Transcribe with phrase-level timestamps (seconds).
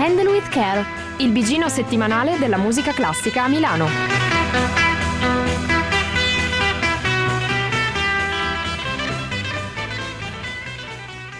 [0.00, 0.84] Handle with Care,
[1.18, 3.86] il bigino settimanale della musica classica a Milano.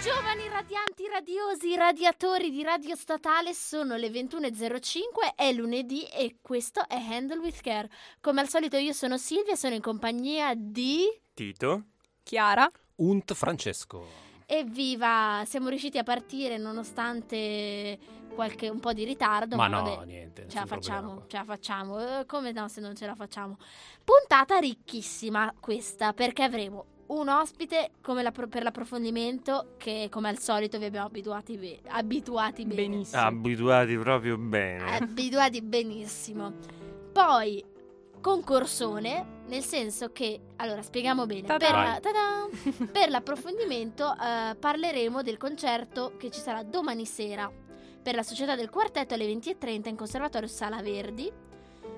[0.02, 6.96] Giovani radianti, radiosi, radiatori di Radio Statale, sono le 21.05, è lunedì e questo è
[6.96, 7.88] Handle with Care.
[8.20, 11.04] Come al solito io sono Silvia, sono in compagnia di...
[11.32, 11.84] Tito?
[12.24, 12.68] Chiara?
[12.96, 14.26] Unt Francesco.
[14.50, 15.44] Evviva!
[15.46, 19.56] Siamo riusciti a partire nonostante qualche un po' di ritardo.
[19.56, 20.46] Ma no, vabbè, niente.
[20.48, 21.24] Ce la facciamo, problema.
[21.28, 21.98] ce la facciamo.
[22.20, 23.56] Eh, Come no se non ce la facciamo?
[24.04, 30.78] Puntata ricchissima questa, perché avremo un ospite come la per l'approfondimento che come al solito
[30.78, 32.82] vi abbiamo abituati, be- abituati bene.
[32.82, 33.22] Benissimo.
[33.22, 34.96] Abituati proprio bene.
[34.98, 36.52] Abituati benissimo.
[37.12, 37.64] Poi
[38.20, 42.00] concorsone, nel senso che, allora spieghiamo bene, per, la-
[42.92, 47.50] per l'approfondimento eh, parleremo del concerto che ci sarà domani sera
[48.08, 51.30] per la Società del Quartetto alle 20.30 in Conservatorio Sala Verdi,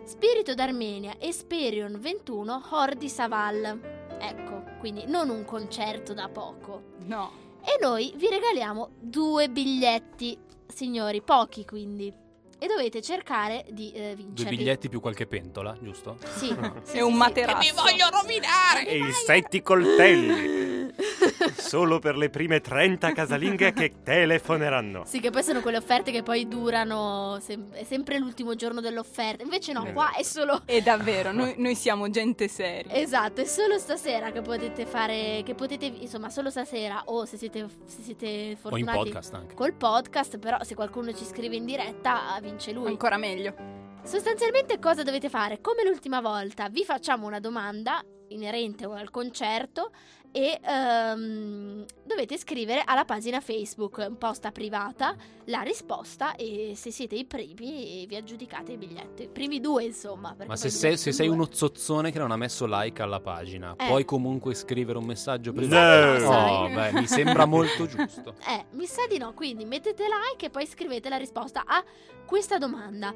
[0.02, 3.80] Spirito d'Armenia, Esperion 21, Hordi Saval.
[4.18, 6.94] Ecco, quindi non un concerto da poco.
[7.04, 7.30] No.
[7.62, 10.36] E noi vi regaliamo due biglietti,
[10.66, 12.12] signori, pochi quindi.
[12.58, 14.56] E dovete cercare di eh, Due vincerli.
[14.56, 16.16] biglietti più qualche pentola, giusto?
[16.34, 16.52] Sì,
[16.82, 17.60] sì, È un sì, materasso.
[17.60, 18.84] Che mi voglio rovinare!
[18.84, 20.92] E i setti coltelli.
[21.56, 25.04] Solo per le prime 30 casalinghe che telefoneranno.
[25.04, 29.42] Sì, che poi sono quelle offerte che poi durano, sem- è sempre l'ultimo giorno dell'offerta.
[29.42, 30.62] Invece no, qua è solo...
[30.66, 32.94] E davvero, noi, noi siamo gente seria.
[32.94, 37.66] Esatto, è solo stasera che potete fare, che potete, insomma, solo stasera o se siete,
[37.86, 39.54] se siete O in fortunati podcast anche.
[39.54, 42.88] col podcast, però se qualcuno ci scrive in diretta vince lui.
[42.88, 43.54] Ancora meglio.
[44.02, 45.60] Sostanzialmente cosa dovete fare?
[45.60, 49.90] Come l'ultima volta, vi facciamo una domanda inerente al concerto
[50.32, 57.16] e ehm, dovete scrivere alla pagina Facebook, un posta privata, la risposta e se siete
[57.16, 59.24] i primi vi aggiudicate i biglietti.
[59.24, 60.36] I primi due insomma.
[60.46, 63.86] Ma se sei, se sei uno zozzone che non ha messo like alla pagina, Eh.
[63.88, 66.18] puoi comunque scrivere un messaggio privato?
[66.24, 68.34] no, No, beh, mi sembra molto giusto.
[68.50, 71.84] Eh, mi sa di no, quindi mettete like e poi scrivete la risposta a
[72.24, 73.12] questa domanda.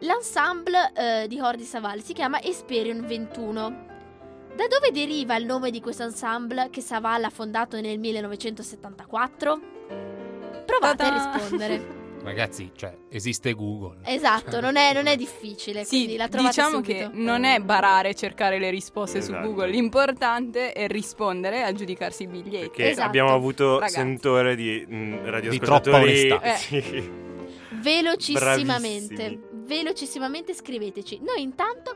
[0.00, 3.91] L'ensemble eh, di Hordi Saval si chiama Esperion 21.
[4.54, 9.60] Da dove deriva il nome di questo ensemble che Saval ha fondato nel 1974?
[10.66, 11.32] Provate a Ta-da!
[11.38, 12.00] rispondere.
[12.22, 13.98] Ragazzi, cioè, esiste Google.
[14.04, 16.92] Esatto, non è, non è difficile, quindi Sì, la trovate diciamo subito.
[16.92, 19.40] che non è barare e cercare le risposte Esatto.
[19.42, 22.68] su Google, l'importante è rispondere e aggiudicarsi i biglietti.
[22.68, 23.08] Perché Esatto.
[23.08, 23.94] abbiamo avuto Ragazzi.
[23.94, 25.82] sentore di mh, Di radioascoltatori.
[25.82, 26.42] troppa onestà.
[26.42, 26.56] Eh.
[27.02, 27.20] Sì.
[27.80, 29.51] Velocissimamente, Bravissimi.
[29.62, 31.20] Velocissimamente scriveteci.
[31.22, 31.94] Noi intanto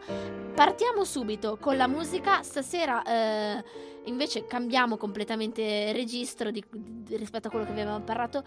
[0.55, 2.43] partiamo subito con la musica.
[2.43, 3.65] Stasera eh,
[4.05, 8.45] invece cambiamo completamente registro di- di- rispetto a quello che avevamo parlato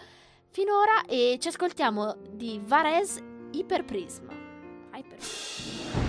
[0.50, 4.28] finora e ci ascoltiamo di Varese Hyperprism.
[4.94, 6.09] Hyperprism.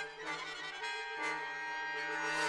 [0.00, 0.22] Thank
[2.42, 2.47] you.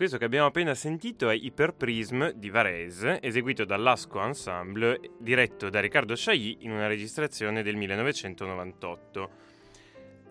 [0.00, 6.14] Questo che abbiamo appena sentito è Hyperprism di Varese, eseguito dall'Asco Ensemble, diretto da Riccardo
[6.16, 9.30] Chailly in una registrazione del 1998.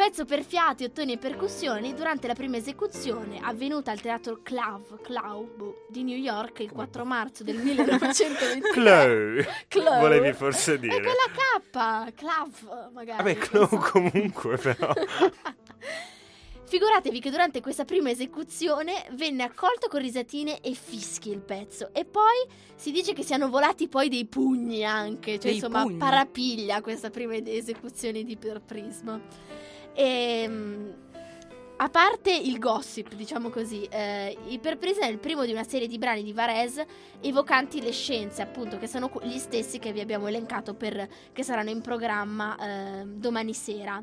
[0.00, 5.74] Pezzo per fiati, ottoni e percussioni durante la prima esecuzione avvenuta al teatro Clav, Club
[5.90, 8.70] di New York il 4 marzo del 1923.
[8.72, 10.00] Chloe, Chloe.
[10.00, 11.02] volevi forse E dire.
[11.02, 13.22] con la K, Clav magari.
[13.22, 14.90] Vabbè, Chloe comunque però.
[16.64, 22.06] Figuratevi che durante questa prima esecuzione venne accolto con risatine e fischi il pezzo e
[22.06, 25.98] poi si dice che siano volati poi dei pugni anche, cioè Dei insomma pugni?
[25.98, 29.68] parapiglia questa prima esecuzione di Per Prisma.
[29.94, 30.90] E, mm,
[31.82, 35.96] a parte il gossip, diciamo così, eh, Iperpresa è il primo di una serie di
[35.96, 36.86] brani di Varese
[37.22, 41.70] evocanti le scienze, appunto, che sono gli stessi che vi abbiamo elencato per, che saranno
[41.70, 42.56] in programma
[43.00, 44.02] eh, domani sera.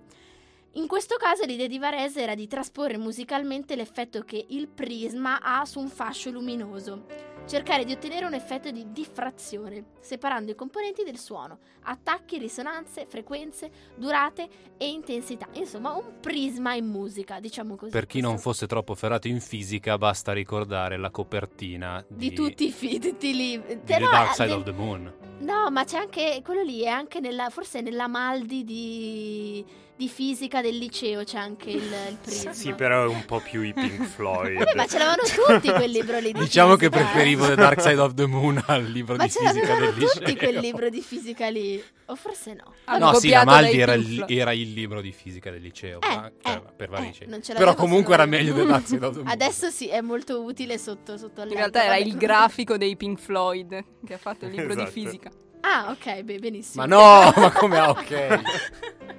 [0.71, 5.63] In questo caso l'idea di Varese era di trasporre musicalmente l'effetto che il prisma ha
[5.65, 7.05] su un fascio luminoso,
[7.47, 13.71] cercare di ottenere un effetto di diffrazione, separando i componenti del suono, attacchi, risonanze, frequenze,
[13.95, 15.47] durate e intensità.
[15.53, 17.91] Insomma, un prisma in musica, diciamo così.
[17.91, 22.67] Per chi non fosse troppo ferrato in fisica, basta ricordare la copertina di, di tutti
[22.67, 25.13] i fi- tutti i di The Dark Side eh, of the Moon.
[25.39, 29.65] No, ma c'è anche quello lì, è anche nella, forse nella Maldi di,
[29.97, 32.53] di fisica del liceo c'è anche il, il prisma.
[32.53, 34.55] Sì, però è un po' più i Pink Floyd.
[34.57, 37.03] Vabbè, ma ce l'avevano tutti quel libro lì di Diciamo che fisica, eh.
[37.11, 40.09] preferivo The Dark Side of the Moon al libro Ma di ce fisica del liceo.
[40.09, 41.83] tutti quel libro di fisica lì.
[42.09, 42.73] O forse no.
[42.85, 45.99] Hanno No, sì, la copiato Maldi dai era era il libro di fisica del liceo,
[45.99, 49.03] Eh, ma- cioè, eh, per vari eh, ce Però comunque era meglio The Dark Side
[49.05, 49.31] of the Moon.
[49.31, 53.83] Adesso sì, è molto utile sotto, sotto In realtà era il grafico dei Pink Floyd
[54.05, 54.91] che ha fatto il libro Esatto.
[54.91, 55.31] di fisica.
[55.61, 56.85] Ah, ok, beh, benissimo.
[56.85, 58.39] Ma no, ma come ah, ok.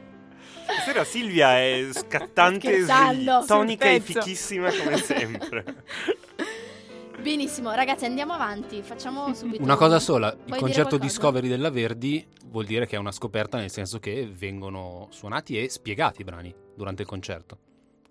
[0.71, 3.45] Stasera Silvia è scattante, Scherzando.
[3.47, 5.65] tonica e fichissima come sempre.
[7.21, 8.81] Benissimo, ragazzi, andiamo avanti.
[8.83, 9.63] Facciamo subito.
[9.63, 10.99] Una cosa sola, il concerto?
[10.99, 15.69] Discovery della Verdi vuol dire che è una scoperta nel senso che vengono suonati e
[15.69, 17.59] spiegati i brani durante il concerto.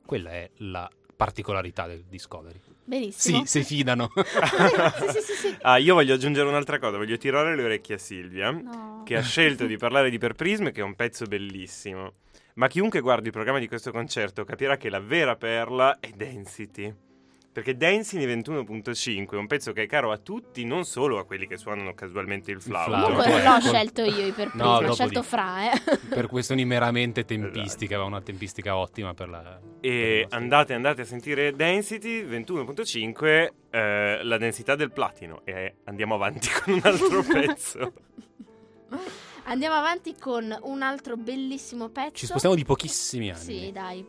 [0.05, 2.59] Quella è la particolarità del Discovery.
[2.83, 3.39] Benissimo.
[3.45, 4.11] Sì, si fidano.
[4.15, 5.57] sì, sì, sì, sì.
[5.61, 9.03] Ah, io voglio aggiungere un'altra cosa, voglio tirare le orecchie a Silvia, No.
[9.05, 12.13] che ha scelto di parlare di Perprism, che è un pezzo bellissimo.
[12.57, 16.91] Ma chiunque guardi il programma di questo concerto capirà che la vera perla è Density.
[17.51, 21.47] Perché Density 21.5 è un pezzo che è caro a tutti, non solo a quelli
[21.47, 22.91] che suonano casualmente il flauto.
[22.91, 23.49] Comunque non Ecco.
[23.49, 25.81] l'ho scelto io i per No, prima, ho dopo scelto di- Fra, eh.
[26.09, 29.59] per questioni meramente tempistiche, aveva una tempistica ottima per la...
[29.79, 35.41] E andate, andate a sentire Density 21.5, eh, la densità del platino.
[35.43, 37.93] E andiamo avanti con un altro pezzo.
[39.49, 42.15] Andiamo avanti con un altro bellissimo pezzo.
[42.15, 43.39] Ci spostiamo di pochissimi anni.
[43.39, 44.05] Sì, dai.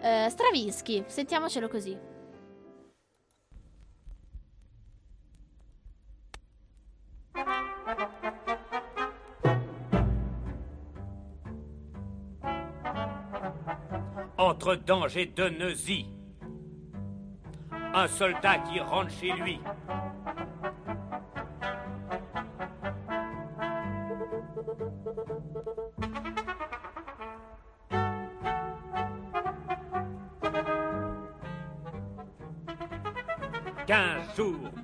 [0.00, 2.10] Eh, Stravinsky, sentiamocelo così.
[14.38, 16.06] entre Dange et de Neuzy.
[17.94, 19.58] Un soldat qui rentre chez lui.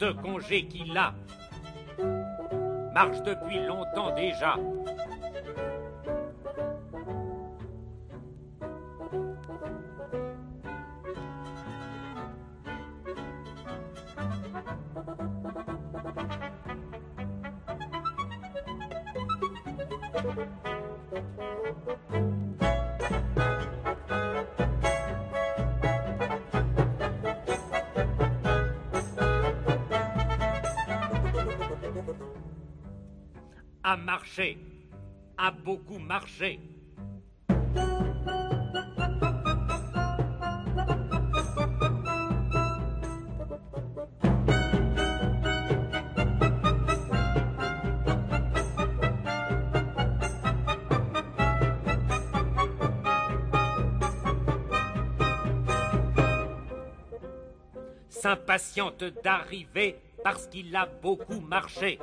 [0.09, 1.13] De congé qu'il a.
[2.95, 4.57] Marche depuis longtemps déjà.
[33.91, 34.59] A marché.
[35.39, 36.61] A beaucoup marché.
[58.11, 61.99] S'impatiente d'arriver parce qu'il a beaucoup marché.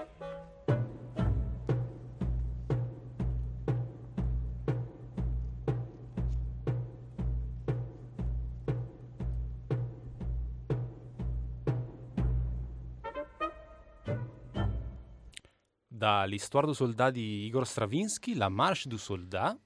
[16.06, 19.58] Da L'Histoire du Soldat di Igor Stravinsky, la Marche du Soldat,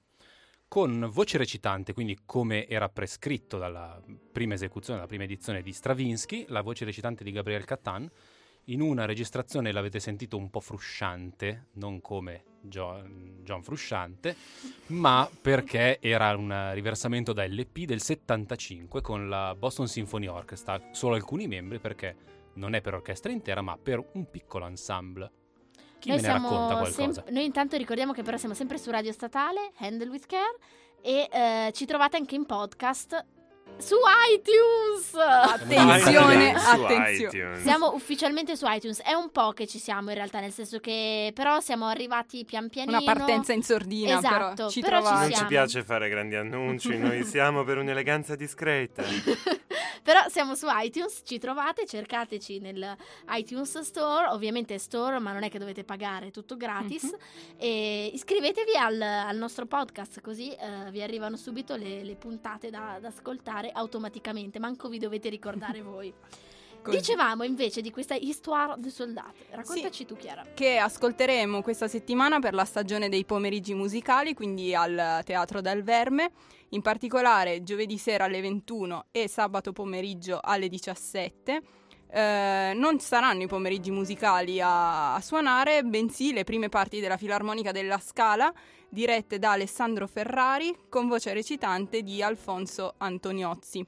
[0.68, 4.00] con voce recitante, quindi come era prescritto dalla
[4.32, 8.10] prima esecuzione, dalla prima edizione di Stravinsky, la voce recitante di Gabriel Catan,
[8.68, 14.34] in una registrazione l'avete sentito un po' frusciante, non come John, John Frusciante,
[14.86, 21.16] ma perché era un riversamento da LP del 75 con la Boston Symphony Orchestra, solo
[21.16, 22.16] alcuni membri perché
[22.54, 25.32] non è per orchestra intera, ma per un piccolo ensemble.
[26.00, 26.92] Chi Noi me ne racconta qualcosa?
[27.12, 30.56] sem- noi intanto ricordiamo che però siamo sempre su Radio Statale, Handle with Care,
[31.02, 33.24] e eh, ci trovate anche in podcast
[33.76, 33.94] su
[34.34, 35.14] iTunes.
[35.14, 37.12] Attenzione, Su attenzione.
[37.36, 37.62] iTunes.
[37.62, 39.00] Siamo ufficialmente su iTunes.
[39.00, 42.68] È un po' che ci siamo in realtà, nel senso che però siamo arrivati pian
[42.68, 42.98] pianino.
[42.98, 45.28] Una partenza in sordina, Esatto, però ci però ci trovate.
[45.28, 49.02] Non ci piace fare grandi annunci, noi siamo per un'eleganza discreta.
[50.02, 52.96] Però siamo su iTunes, ci trovate, cercateci nel
[53.30, 57.04] iTunes Store, ovviamente è store, ma non è che dovete pagare, è tutto gratis.
[57.04, 57.18] Mhm.
[57.58, 62.98] E iscrivetevi al, al nostro podcast, così eh, vi arrivano subito le, le puntate da,
[63.00, 66.12] da ascoltare automaticamente, manco vi dovete ricordare voi.
[66.82, 66.96] Così.
[66.96, 69.34] Dicevamo invece di questa Histoire du Soldat.
[69.50, 70.44] Raccontaci tu, Chiara.
[70.54, 76.30] che ascolteremo questa settimana per la stagione dei pomeriggi musicali, quindi al Teatro del Verme,
[76.70, 81.62] in particolare giovedì sera alle 21 e sabato pomeriggio alle 17.
[82.12, 87.72] Eh, non saranno i pomeriggi musicali a, a suonare, bensì le prime parti della Filarmonica
[87.72, 88.52] della Scala,
[88.88, 93.86] dirette da Alessandro Ferrari, con voce recitante di Alfonso Antoniozzi.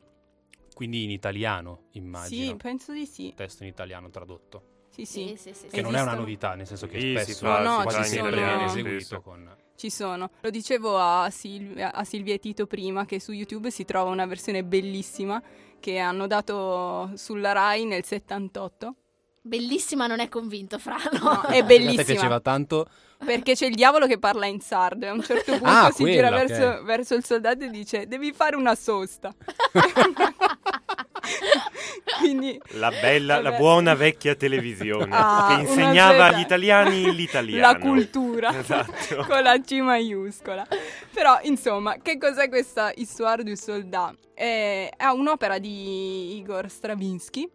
[0.75, 2.51] Quindi in italiano, immagino.
[2.51, 3.33] Sì, penso di sì.
[3.35, 4.71] Testo in italiano tradotto.
[4.91, 5.35] Sì, sì.
[5.39, 7.97] sì, sì, Che non è una novità, nel senso che Sì, spesso fa- si quasi
[7.97, 9.57] fa in sempre italiano viene eseguito con...
[9.75, 10.31] Ci sono.
[10.41, 14.27] Lo dicevo a Silvia, a Silvia e Tito prima che su YouTube si trova una
[14.27, 15.43] versione bellissima
[15.81, 18.95] che hanno dato sulla Rai nel 78.
[19.41, 20.97] Bellissima non è convinto, Fra.
[21.13, 21.19] no?
[21.21, 22.87] No, è A te bellissima piaceva tanto
[23.25, 26.03] perché c'è il diavolo che parla in sardo e a un certo punto Ah, si
[26.03, 26.47] quella, gira ok.
[26.47, 29.35] verso, verso il soldato e dice devi fare una sosta.
[32.19, 33.61] Quindi La bella, la Vabbè.
[33.61, 37.73] buona vecchia televisione Ah, che insegnava agli italiani l'italiano.
[37.73, 39.25] la cultura Esatto.
[39.29, 40.67] con la C maiuscola.
[41.13, 44.15] Però, insomma, che cos'è questa Histoire du Soldat?
[44.35, 47.49] È, è un'opera di Igor Stravinsky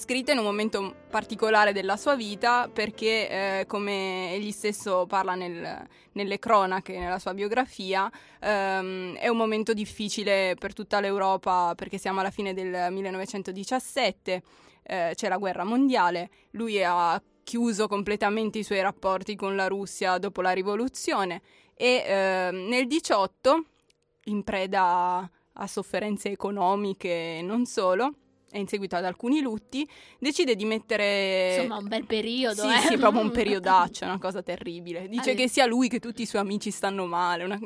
[0.00, 3.28] scritta in un momento particolare della sua vita perché,
[3.60, 9.74] eh, come egli stesso parla nel- nelle cronache, nella sua biografia, ehm, è un momento
[9.74, 14.42] difficile per tutta l'Europa perché siamo alla fine del 1917,
[14.84, 20.16] eh, c'è la guerra mondiale, lui ha chiuso completamente i suoi rapporti con la Russia
[20.16, 21.42] dopo la rivoluzione
[21.74, 23.64] e ehm, nel 18,
[24.24, 28.14] in preda a sofferenze economiche e non solo,
[28.52, 29.88] e in seguito ad alcuni lutti,
[30.18, 31.54] decide di mettere...
[31.56, 32.80] Insomma, un bel periodo, Sì, eh.
[32.88, 35.08] sì, proprio un periodaccio, una cosa terribile.
[35.08, 37.44] Dice Ah, che sia lui che tutti i suoi amici stanno male.
[37.44, 37.58] una-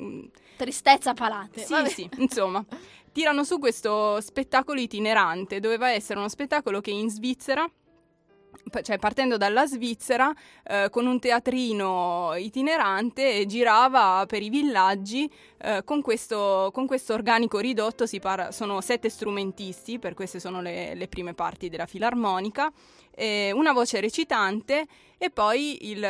[0.57, 1.64] Tristezza palate.
[1.64, 1.88] Sì, vabbè.
[1.88, 2.64] sì, insomma.
[3.12, 5.61] Tirano su questo spettacolo itinerante.
[5.61, 7.64] Doveva essere uno spettacolo che in Svizzera,
[8.83, 10.33] cioè partendo dalla Svizzera,
[10.64, 17.59] eh, con un teatrino itinerante, girava per i villaggi eh, con, questo, con questo organico
[17.59, 18.04] ridotto.
[18.21, 22.73] Parla- sono sette strumentisti, per queste sono le, le prime parti della filarmonica.
[23.14, 26.06] eh, una voce recitante e poi il,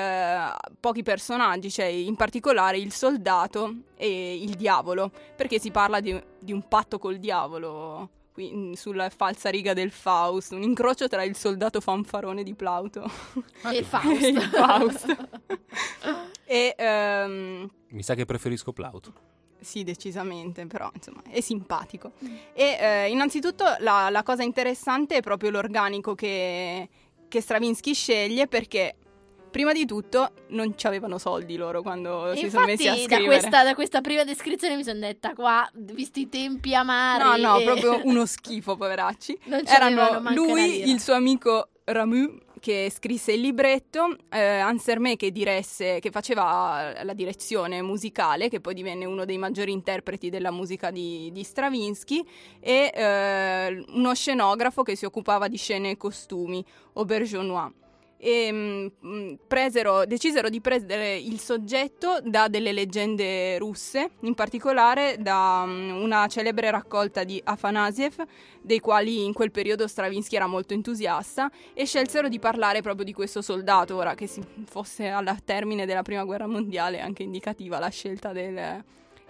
[0.81, 6.53] pochi personaggi, cioè in particolare il soldato e il diavolo, perché si parla di, di
[6.53, 11.37] un patto col diavolo qui, mm, sulla falsa riga del Faust, un incrocio tra il
[11.37, 13.09] soldato fanfarone di Plauto
[13.73, 14.23] E il Faust.
[14.23, 15.29] e il Faust.
[16.45, 19.13] e ehm, Mi sa che preferisco Plauto.
[19.61, 22.13] sì, decisamente, però insomma è simpatico.
[22.53, 26.89] E eh, innanzitutto la, la cosa interessante è proprio l'organico che,
[27.29, 28.97] che Stravinsky sceglie perché
[29.55, 33.09] prima di tutto non ci avevano soldi loro quando E si sono messi a Infatti,
[33.09, 33.39] da scrivere.
[33.39, 37.41] questa, da questa prima descrizione mi sono detta qua, visti i tempi amari.
[37.41, 39.39] No, no, e- proprio uno schifo, poveracci.
[39.45, 46.01] Non Erano lui, il suo amico Ramu, che scrisse il libretto, eh, Ansermé che diresse,
[46.01, 51.31] che faceva la direzione musicale, che poi divenne uno dei maggiori interpreti della musica di,
[51.31, 52.27] di Stravinsky,
[52.59, 56.65] e eh, uno scenografo che si occupava di scene e costumi,
[56.95, 57.83] Aubergenois.
[58.17, 65.17] E mm, mm, presero, decisero di prendere il soggetto da delle leggende russe, in particolare
[65.19, 68.25] da mm, una celebre raccolta di Afanasiev,
[68.63, 73.13] dei quali in quel periodo Stravinsky era molto entusiasta, e scelsero di parlare proprio di
[73.13, 77.89] questo soldato, ora che si fosse al termine della prima guerra mondiale, anche indicativa la
[77.89, 78.83] scelta del,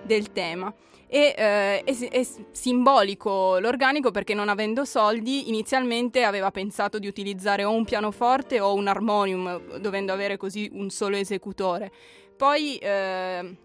[0.05, 0.73] del tema.
[1.07, 7.63] E eh, è, è simbolico l'organico perché non avendo soldi inizialmente aveva pensato di utilizzare
[7.65, 11.93] o un pianoforte o un armonium, dovendo avere così un solo esecutore.
[12.37, 13.57] Poi eh,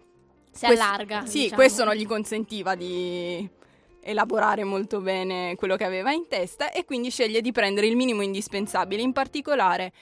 [0.52, 1.26] Si questo- allarga.
[1.26, 1.54] Sì, diciamo.
[1.56, 3.48] questo non gli consentiva di
[4.02, 8.22] elaborare molto bene quello che aveva in testa e quindi sceglie di prendere il minimo
[8.22, 9.92] indispensabile, in particolare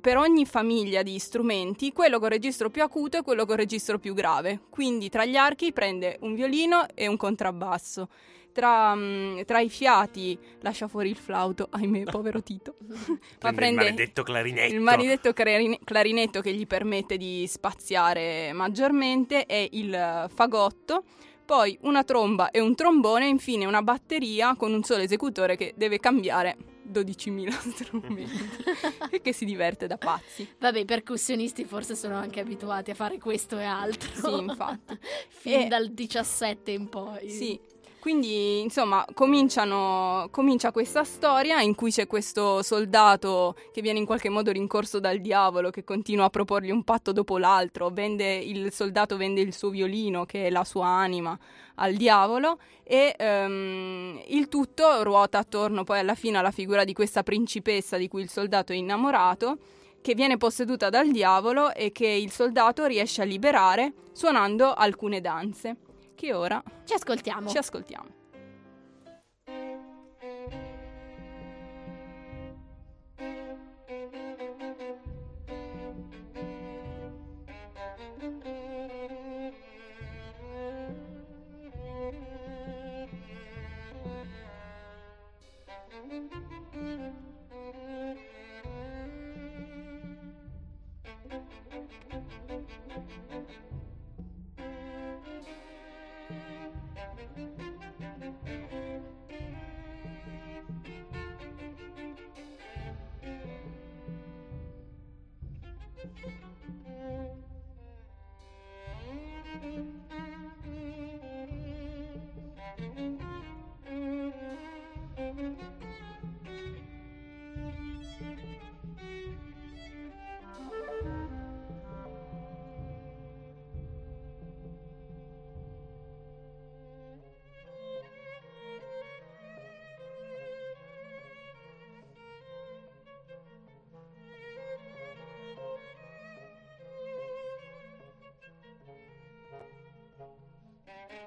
[0.00, 4.14] per ogni famiglia di strumenti, quello con registro più acuto e quello con registro più
[4.14, 4.60] grave.
[4.70, 8.08] Quindi tra gli archi prende un violino e un contrabbasso.
[8.52, 12.76] Tra, mm, tra i fiati lascia fuori il flauto, ahimè, povero Tito.
[13.42, 14.74] Ma Prende il maledetto clarinetto.
[14.74, 21.04] il maledetto clarine- clarinetto che gli permette di spaziare maggiormente e il fagotto,
[21.46, 25.72] poi una tromba e un trombone e infine una batteria con un solo esecutore che
[25.76, 26.56] deve cambiare
[26.92, 28.50] 12.000 strumenti
[29.10, 30.46] e che si diverte da pazzi.
[30.58, 34.10] Vabbè, i percussionisti forse sono anche abituati a fare questo e altro.
[34.12, 34.98] Sì, infatti.
[35.28, 37.30] fin E- dal 17 in poi.
[37.30, 37.58] Sì.
[38.06, 44.52] Quindi, insomma, comincia questa storia in cui c'è questo soldato che viene in qualche modo
[44.52, 47.90] rincorso dal diavolo, che continua a proporgli un patto dopo l'altro.
[47.90, 51.36] Vende, il soldato vende il suo violino, che è la sua anima,
[51.74, 52.60] al diavolo.
[52.84, 58.06] E ehm, il tutto ruota attorno poi alla fine alla figura di questa principessa di
[58.06, 59.58] cui il soldato è innamorato
[60.00, 65.78] che viene posseduta dal diavolo e che il soldato riesce a liberare suonando alcune danze,
[66.16, 67.48] che ora Ci ascoltiamo.
[67.48, 68.15] ci ascoltiamo.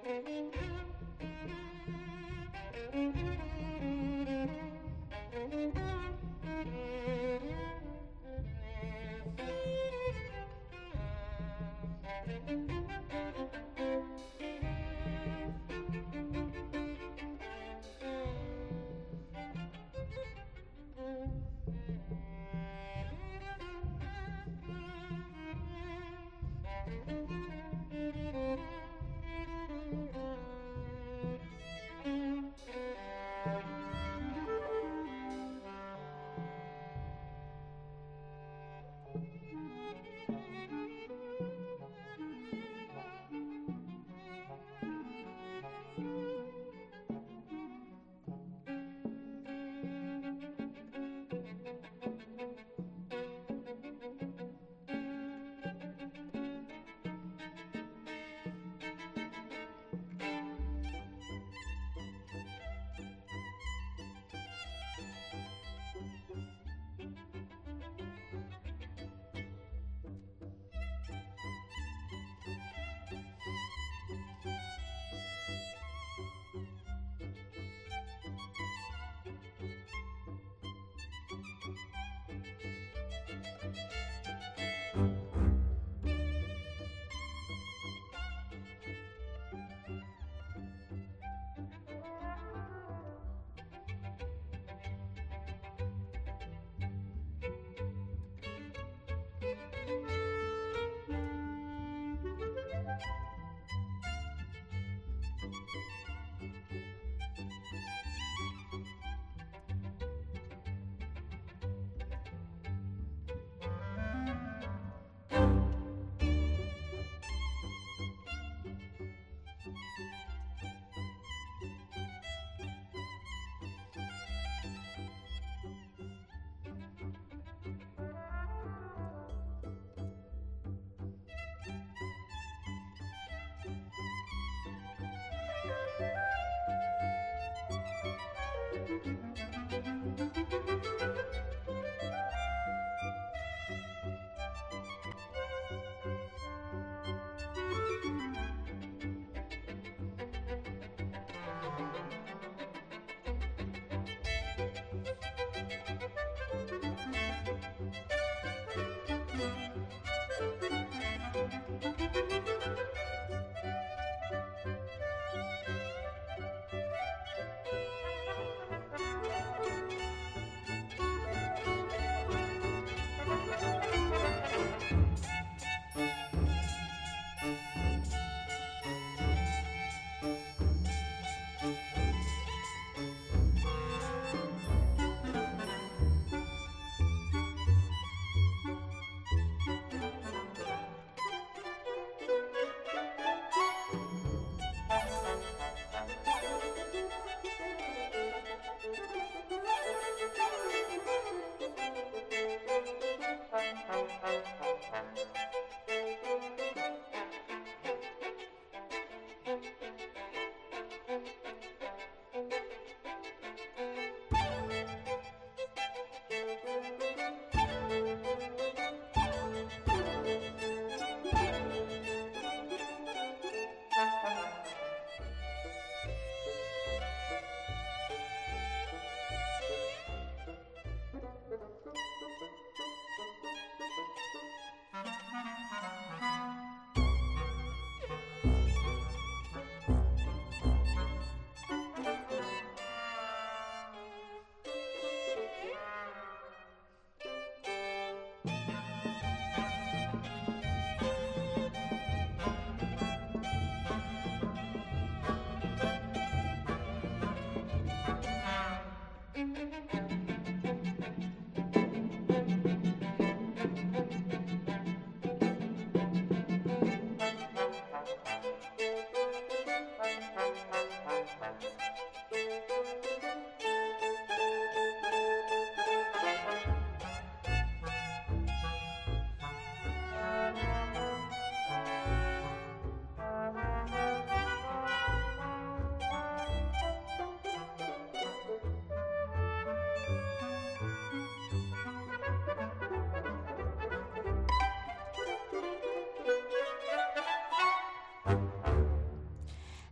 [0.09, 0.27] Thank
[3.15, 3.28] you.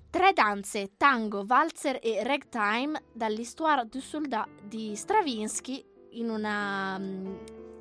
[0.10, 7.36] Tre danze, tango, valzer e ragtime dall'Histoire du Soldat di Stravinsky in una mm,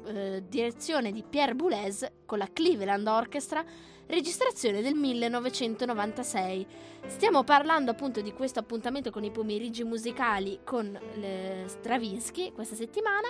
[0.06, 3.64] eh, direzione di Pierre Boulez con la Cleveland Orchestra,
[4.06, 6.66] registrazione del 1996.
[7.06, 10.98] Stiamo parlando appunto di questo appuntamento con i pomeriggi musicali con
[11.66, 13.28] Stravinsky questa settimana.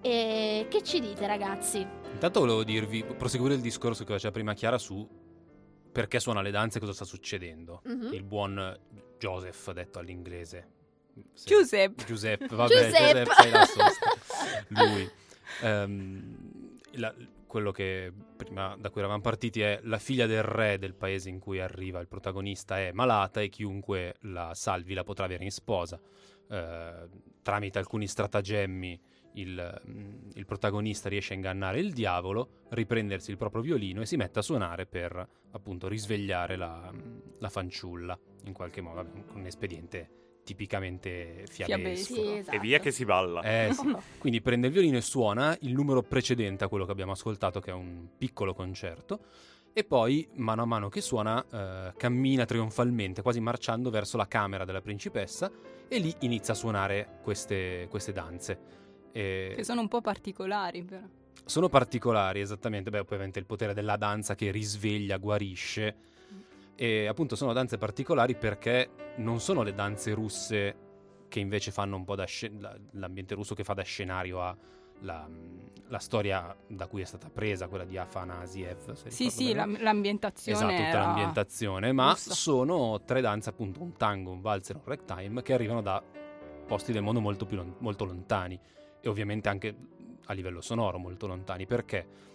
[0.00, 1.86] E che ci dite ragazzi?
[2.12, 5.06] Intanto volevo dirvi, proseguire il discorso che faceva prima Chiara su
[5.96, 7.80] perché suona le danze e cosa sta succedendo.
[7.84, 8.12] Mhm.
[8.12, 8.78] Il buon
[9.18, 10.68] Joseph, detto all'inglese.
[11.32, 11.46] Sì.
[11.48, 12.04] Giuseppe.
[12.04, 13.24] Giuseppe, vabbè, Giuseppe.
[13.24, 14.84] Giuseppe, la.
[14.84, 15.10] Lui.
[15.62, 17.14] Ehm, la-
[17.46, 21.38] quello che prima da cui eravamo partiti è la figlia del re del paese in
[21.38, 25.98] cui arriva il protagonista è malata e chiunque la salvi la potrà avere in sposa.
[26.50, 27.08] Eh,
[27.40, 29.00] tramite alcuni stratagemmi
[29.36, 34.16] il, mm, il, protagonista riesce a ingannare il diavolo, riprendersi il proprio violino e si
[34.16, 36.92] mette a suonare per appunto risvegliare la,
[37.38, 40.10] la fanciulla in qualche modo, con un espediente
[40.46, 42.14] tipicamente fiabesco.
[42.14, 42.56] Sì, esatto.
[42.56, 43.42] E via che si balla.
[43.42, 43.96] Eh, sì.
[44.18, 47.70] Quindi prende il violino e suona il numero precedente a quello che abbiamo ascoltato, che
[47.70, 49.20] è un piccolo concerto,
[49.72, 54.64] e poi, mano a mano che suona, eh, cammina trionfalmente, quasi marciando verso la camera
[54.64, 55.50] della principessa,
[55.88, 58.84] e lì inizia a suonare queste, queste danze.
[59.16, 59.54] E...
[59.56, 61.00] Che sono un po' particolari, però.
[61.46, 62.90] Sono particolari, esattamente.
[62.90, 65.96] Beh, ovviamente il potere della danza che risveglia, guarisce
[66.78, 70.76] e appunto sono danze particolari perché non sono le danze russe
[71.28, 74.54] che invece fanno un po' da scen- l'ambiente russo che fa da scenario a
[75.00, 75.26] la,
[75.88, 79.08] la, storia da cui è stata presa, quella di Afanasiev.
[79.08, 80.58] Sì, sì, la, l'ambientazione.
[80.58, 82.34] Esatto, tutta l'ambientazione, ma russa.
[82.34, 86.02] sono tre danze, appunto, un tango, un valzer, un ragtime, che arrivano da
[86.66, 88.58] posti del mondo molto, più molto lontani
[89.06, 89.74] e ovviamente anche
[90.24, 91.66] a livello sonoro molto lontani.
[91.66, 92.34] Perché?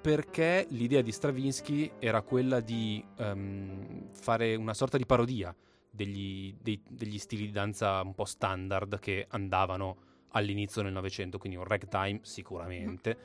[0.00, 5.54] perché l'idea di Stravinsky era quella di um, fare una sorta di parodia
[5.90, 9.96] degli, dei, degli, stili di danza un po' standard che andavano
[10.28, 13.18] all'inizio del Novecento, quindi un ragtime sicuramente,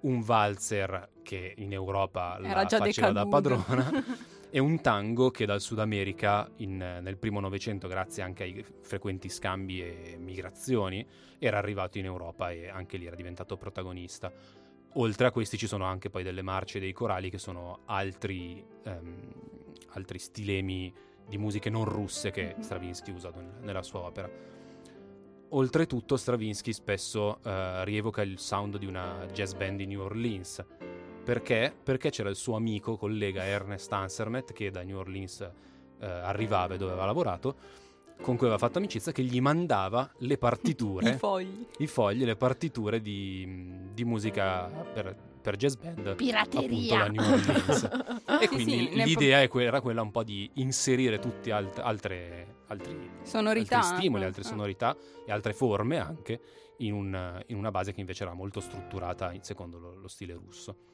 [0.00, 3.88] un valzer che in Europa era la faceva da padrona
[4.50, 9.28] e un tango che dal Sud America in, nel primo Novecento, grazie anche ai frequenti
[9.28, 11.06] scambi e migrazioni,
[11.38, 14.32] era arrivato in Europa e anche lì era diventato protagonista.
[14.94, 18.64] Oltre a questi ci sono anche poi delle marce e dei corali che sono altri,
[18.84, 19.32] um,
[19.90, 20.92] altri stilemi
[21.28, 22.62] di musiche non russe che mhm.
[22.62, 24.28] Stravinsky usa nella sua opera.
[25.52, 30.64] Oltretutto Stravinsky spesso uh, rievoca il sound di una jazz band di New Orleans.
[31.30, 31.72] Perché?
[31.84, 36.76] Perché c'era il suo amico, collega Ernest Ansermet, che da New Orleans uh, arrivava e
[36.76, 37.54] dove aveva lavorato,
[38.20, 42.34] con cui aveva fatto amicizia che gli mandava le partiture, i fogli, i fogli le
[42.34, 43.46] partiture di,
[43.92, 46.16] di musica per, per, jazz band.
[46.16, 47.04] Pirateria.
[47.04, 47.88] Appunto, New Orleans.
[48.42, 53.08] e quindi sì, l'idea po- era quella un po' di inserire tutti alt- altre, altri,
[53.22, 56.40] sonorità, altri stimoli, altre sonorità e altre forme anche
[56.78, 60.89] in, un, in, una base che invece era molto strutturata secondo lo, lo stile russo.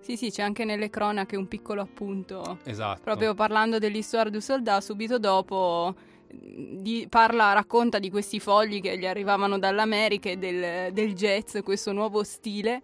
[0.00, 2.58] Sì, sì, c'è anche nelle cronache un piccolo appunto.
[2.64, 3.00] Esatto.
[3.02, 5.94] Proprio parlando dell'Histoire du Soldat, subito dopo
[6.30, 11.92] di, parla, racconta di questi fogli che gli arrivavano dall'America e del, del jazz, questo
[11.92, 12.82] nuovo stile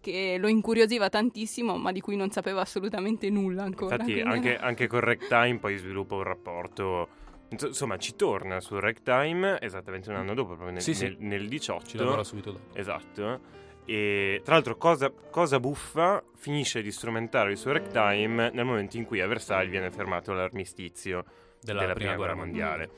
[0.00, 3.94] che lo incuriosiva tantissimo, ma di cui non sapeva assolutamente nulla ancora.
[3.94, 7.08] Infatti, anche, anche con Ragtime poi sviluppa un rapporto.
[7.50, 11.04] Insomma, ci torna su Ragtime esattamente un anno dopo, proprio nel, sì, sì.
[11.04, 11.86] nel, nel 18.
[11.86, 12.76] Ci lavora subito dopo.
[12.76, 13.40] Esatto.
[13.84, 19.04] E tra l'altro, cosa, cosa, buffa, finisce di strumentare il suo Ragtime nel momento in
[19.04, 21.24] cui a Versailles viene fermato l'armistizio
[21.60, 22.90] della, della prima, prima, guerra mondiale.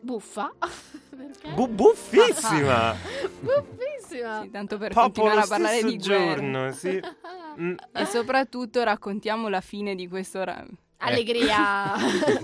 [0.00, 0.52] Buffa?
[1.54, 2.94] Bu- buffissima!
[3.40, 4.42] buffissima!
[4.42, 6.72] Sì, tanto per Popolo continuare a parlare di giorno, guerra.
[6.72, 7.00] sì.
[7.58, 7.74] Mm.
[7.92, 10.44] E soprattutto raccontiamo la fine di questo...
[10.44, 10.64] Ra-
[10.98, 11.94] Allegria,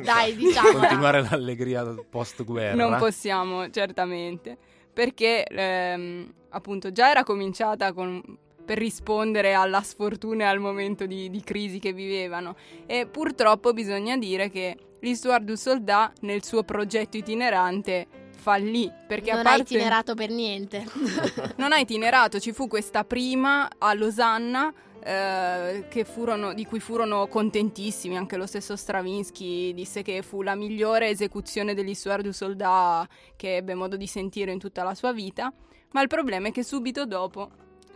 [0.05, 0.79] dai, diciamo.
[0.79, 2.75] Continuare l'allegria post-guerra.
[2.75, 4.59] Non possiamo, certamente,
[4.93, 8.23] perché ehm, appunto già era cominciata con
[8.65, 12.55] per rispondere alla sfortuna e al momento di, di, crisi che vivevano.
[12.87, 19.41] E purtroppo bisogna dire che l'Histoire du Soldat nel suo progetto itinerante fallì perché non
[19.41, 19.61] a parte...
[19.61, 20.85] ha itinerato per niente
[21.59, 24.73] non ha itinerato ci fu questa prima a Losanna
[25.05, 31.09] eh, furono, di cui furono contentissimi anche lo stesso Stravinsky disse che fu la migliore
[31.09, 35.53] esecuzione dell'Histoire du Soldat che ebbe modo di sentire in tutta la sua vita
[35.93, 37.51] ma il problema è che subito dopo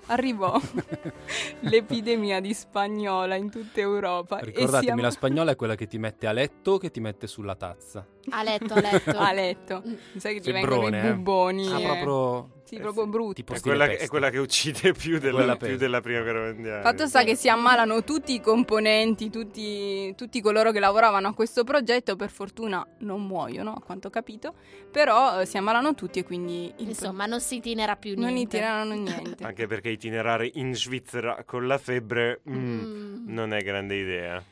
[0.06, 0.60] arrivò
[1.60, 4.38] l'epidemia di spagnola in tutta Europa.
[4.38, 5.02] Ricordatemi, siamo...
[5.02, 8.06] la spagnola è quella che ti mette a letto o che ti mette sulla tazza?
[8.30, 9.10] A letto, a letto.
[9.18, 9.82] a letto.
[9.84, 11.72] Mi sa che ti vengono i bubboni.
[11.72, 11.84] Ah, e...
[11.84, 13.44] proprio sì, proprio brutti.
[13.46, 16.82] È quella, è quella, che uccide più della, più della prima guerra mondiale.
[16.82, 21.62] Fatto sta che si ammalano tutti i componenti, tutti, tutti, coloro che lavoravano a questo
[21.62, 24.54] progetto, per fortuna non muoiono, a quanto ho capito,
[24.90, 26.72] però eh, si ammalano tutti e quindi...
[26.78, 27.30] Insomma, pro...
[27.30, 28.32] non si itinera più niente.
[28.32, 29.44] Non itinerano niente.
[29.44, 33.24] Anche perché itinerare in Svizzera con la febbre mm, mm.
[33.28, 34.42] non è grande idea.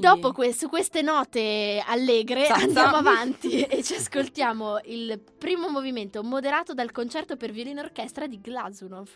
[0.00, 0.20] Quindi...
[0.20, 2.64] Dopo que- su queste note allegre Zazza.
[2.64, 8.26] andiamo avanti e ci ascoltiamo il primo movimento moderato dal concerto per violino e orchestra
[8.26, 9.08] di Glazunov.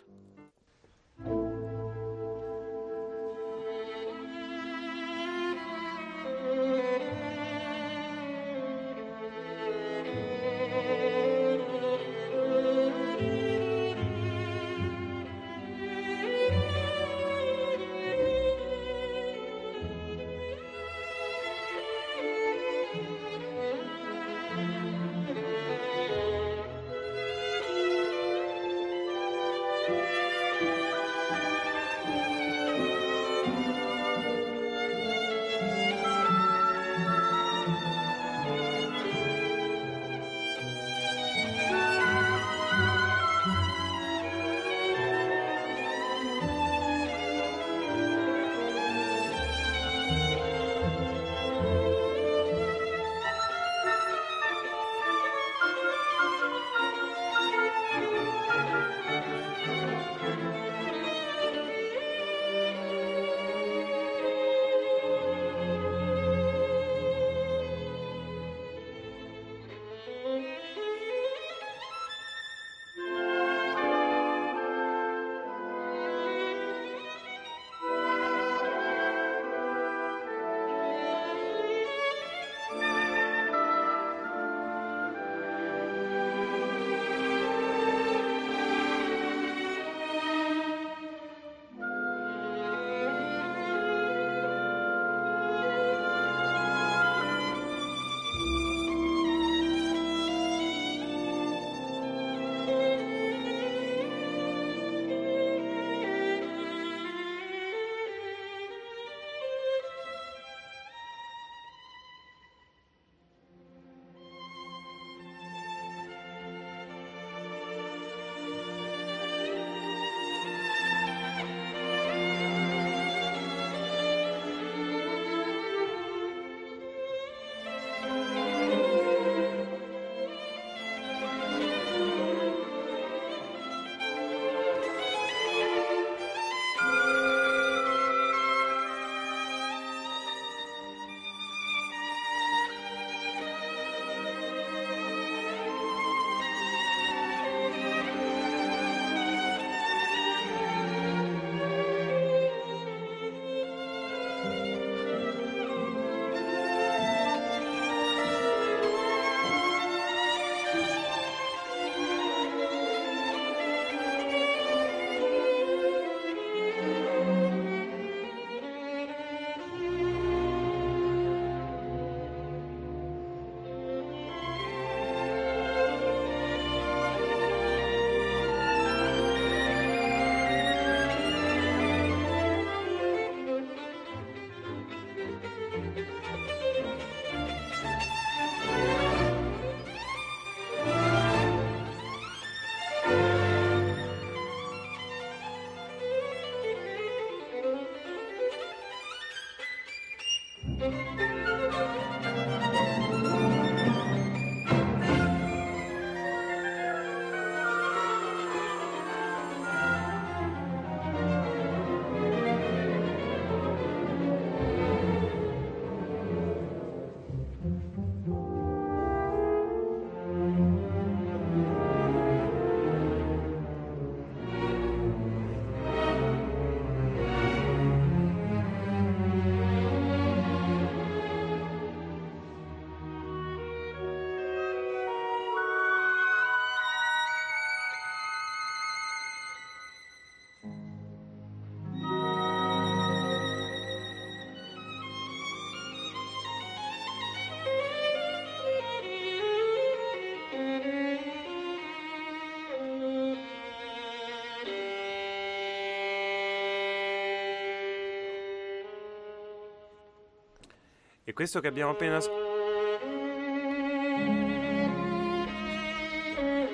[261.39, 262.19] Questo che abbiamo appena.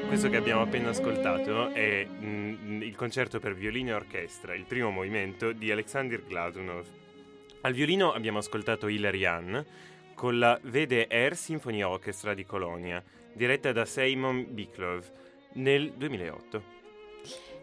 [0.06, 4.88] Questo che abbiamo appena ascoltato è mm, il concerto per violino e orchestra, il primo
[4.90, 6.86] movimento di Alexander Glazunov.
[7.60, 9.66] Al violino abbiamo ascoltato Hilary Hahn
[10.14, 13.04] con la Vede Air Symphony Orchestra di Colonia,
[13.34, 15.04] diretta da Simon Biklov
[15.56, 16.73] nel 2008.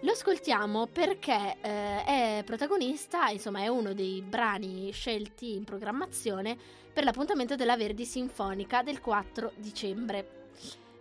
[0.04, 6.58] Lo ascoltiamo perché eh, è protagonista, insomma è uno dei brani scelti in programmazione
[6.92, 10.40] per l'appuntamento della Verdi Sinfonica del 4 dicembre.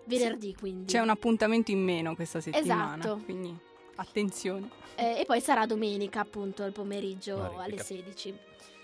[0.05, 0.93] Venerdì quindi.
[0.93, 2.99] C'è un appuntamento in meno questa settimana.
[2.99, 3.23] Esatto.
[3.25, 3.57] Quindi
[3.95, 4.69] attenzione.
[4.97, 7.63] Eh, e poi sarà domenica appunto al pomeriggio Magnifica.
[7.63, 8.39] alle 16.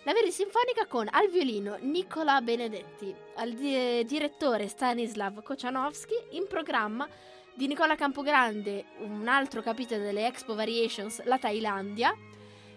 [0.05, 7.07] La Verdi Sinfonica con al violino Nicola Benedetti, al di- direttore Stanislav Kochanowski, in programma
[7.57, 12.15] di Nicola Campogrande un altro capitolo delle Expo Variations, la Thailandia,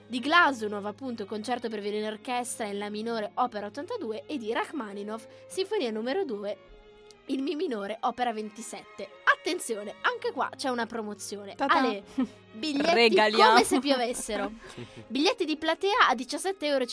[0.07, 4.51] di Glazunov appunto concerto per violino e orchestra in La minore opera 82 e di
[4.53, 6.57] Rachmaninov sinfonia numero 2
[7.27, 9.07] in Mi minore opera 27.
[9.38, 11.53] Attenzione, anche qua c'è una promozione.
[11.55, 11.77] Ta-ta.
[11.77, 12.01] Ale,
[12.53, 13.51] biglietti Regaliamo.
[13.51, 14.51] come se piovessero.
[15.07, 16.86] Biglietti di platea a 17,50 euro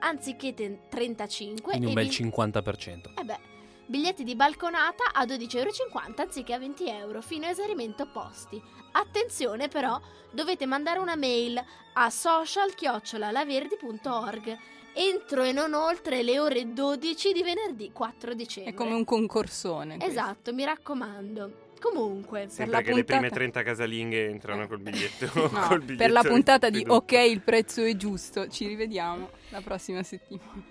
[0.00, 3.18] anziché te- 35 Quindi un bel di- 50%.
[3.18, 3.38] eh beh,
[3.86, 5.70] biglietti di balconata a 12,50 euro
[6.16, 8.60] anziché a 20 euro, fino a esaurimento posti.
[8.92, 11.62] Attenzione però, dovete mandare una mail
[11.94, 14.58] a social-laverdi.org
[14.94, 18.72] entro e non oltre le ore 12 di venerdì 4 dicembre.
[18.72, 19.96] È come un concorsone.
[19.96, 20.10] questo.
[20.10, 21.70] Esatto, mi raccomando.
[21.80, 25.28] Comunque, Sembra la che le prime puntata- 30 casalinghe entrano col biglietto.
[25.34, 26.94] No, col per biglietto la puntata di veduto.
[26.94, 28.46] Ok, il prezzo è giusto.
[28.48, 30.62] Ci rivediamo la prossima settimana.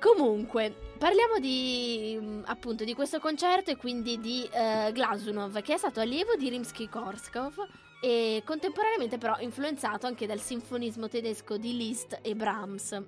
[0.00, 5.76] Comunque, parliamo di mm, appunto di questo concerto e quindi di eh, Glazunov, che è
[5.76, 7.68] stato allievo di Rimsky-Korskov
[8.00, 12.98] e contemporaneamente però influenzato anche dal sinfonismo tedesco di Liszt e Brahms.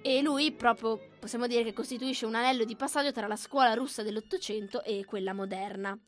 [0.00, 4.02] E lui proprio possiamo dire che costituisce un anello di passaggio tra la scuola russa
[4.02, 5.98] dell'Ottocento e quella moderna.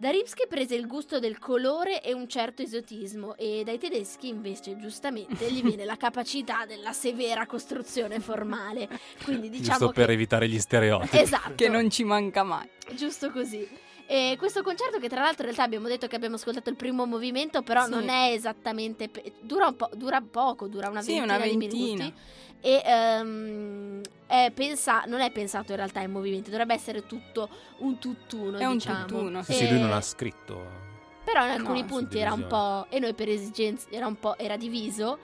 [0.00, 4.76] Da Rimsky prese il gusto del colore e un certo esotismo e dai tedeschi invece
[4.76, 8.88] giustamente gli viene la capacità della severa costruzione formale.
[9.24, 11.18] Quindi diciamo Giusto che per evitare gli stereotipi.
[11.18, 12.68] Esatto, Che non ci manca mai.
[12.92, 13.66] giusto così.
[14.06, 17.04] E questo concerto che tra l'altro in realtà abbiamo detto che abbiamo ascoltato il primo
[17.04, 17.90] movimento, però Sì.
[17.90, 21.56] non è esattamente pe- dura un po', dura poco, dura una Sì, ventina, una di
[21.56, 21.84] ventina.
[22.04, 22.14] minuti
[22.60, 27.48] e ehm, è pensa- non è pensato in realtà in movimento, dovrebbe essere tutto
[27.78, 29.04] un tutt'uno, È un diciamo.
[29.06, 30.86] tutt'uno, Sì, E- sì, lui non ha scritto.
[31.24, 34.36] però in alcuni No, punti era un po' e noi per esigenze era un po'
[34.38, 35.18] era diviso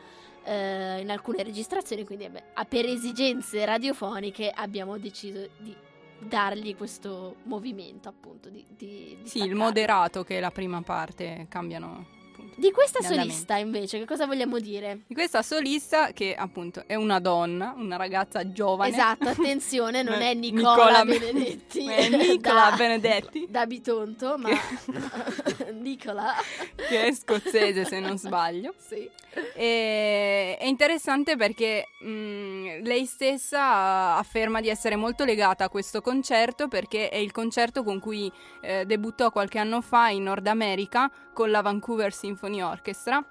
[0.46, 5.74] eh, in alcune registrazioni, quindi a- per esigenze radiofoniche abbiamo deciso di
[6.18, 9.56] dargli questo movimento appunto di, di, di Sì, il staccarlo.
[9.56, 12.06] moderato che è la prima parte cambiano.
[12.56, 15.00] Di questa solista invece, che cosa vogliamo dire?
[15.06, 18.90] Di questa solista che appunto è una donna, una ragazza giovane.
[18.90, 21.86] Esatto, attenzione, non è Eh, Nicola, Nicola Be- Benedetti.
[21.88, 23.46] è Nicola da- Benedetti.
[23.48, 24.48] Da Bitonto, ma
[25.72, 26.32] Nicola.
[26.88, 28.74] che è scozzese se non sbaglio.
[28.76, 29.08] Sì.
[29.54, 36.68] E- è interessante perché mh, lei stessa afferma di essere molto legata a questo concerto
[36.68, 38.30] perché è il concerto con cui
[38.60, 43.22] eh, debuttò qualche anno fa in Nord America con la Vancouver Symphony Orchestra.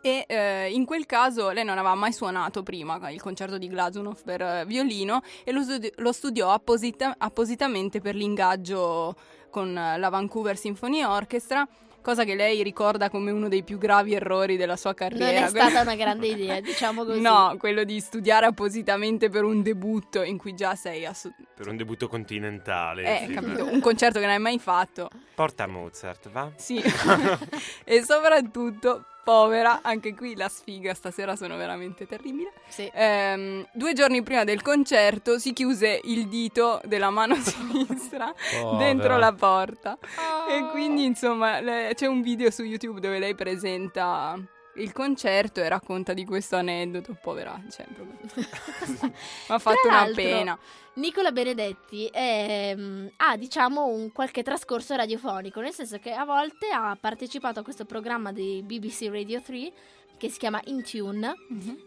[0.00, 4.22] E eh, in quel caso lei non aveva mai suonato prima il concerto di Glazunov
[4.22, 9.16] per eh, violino e lo, studi- lo studiò apposita- appositamente per l'ingaggio
[9.50, 11.66] con eh, la Vancouver Symphony Orchestra,
[12.06, 15.46] cosa che lei ricorda come uno dei più gravi errori della sua Non carriera.
[15.46, 17.20] è stata una grande idea, diciamo così.
[17.20, 21.76] No, quello di studiare appositamente per un debutto in cui già sei ass- Per un
[21.76, 23.22] debutto continentale.
[23.22, 23.32] eh, sì.
[23.32, 25.10] capito, un concerto che non hai mai fatto.
[25.34, 26.48] Porta Mozart, va?
[26.54, 26.80] Sì.
[27.82, 32.52] e soprattutto povera, anche qui la sfiga stasera sono veramente terribile.
[32.68, 32.88] Sì.
[32.94, 38.32] Ehm, due giorni prima del concerto si chiuse il dito della mano sinistra
[38.78, 39.98] dentro la porta.
[40.00, 40.48] Oh.
[40.48, 44.38] E quindi, insomma, le- c'è un video su YouTube dove lei presenta
[44.76, 47.16] il concerto e racconta di questo aneddoto.
[47.20, 48.16] Povera, cioè, proprio.
[49.02, 49.12] Mi
[49.48, 50.58] ha fatto una pena.
[50.94, 56.96] Nicola Benedetti ehm, ha diciamo un qualche trascorso radiofonico, nel senso che a volte ha
[56.98, 59.72] partecipato a questo programma di BBC Radio 3
[60.18, 61.34] che si chiama In Tune,